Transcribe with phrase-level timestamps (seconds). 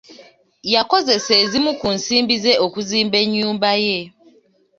[0.73, 3.97] Yakozesa ezimu ku nsimbi ze okuzimba ennyumba ye